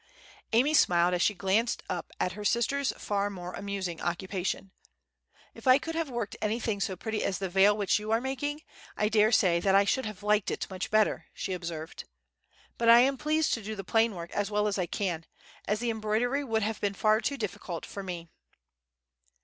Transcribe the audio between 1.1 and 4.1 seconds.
as she glanced up at her sister's far more amusing